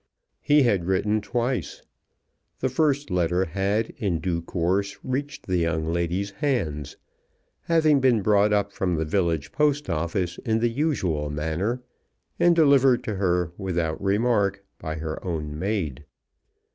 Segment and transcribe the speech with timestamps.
[0.41, 1.83] He had written twice.
[2.59, 6.97] The first letter had in due course reached the young lady's hands,
[7.65, 11.83] having been brought up from the village post office in the usual manner,
[12.39, 16.03] and delivered to her without remark by her own maid.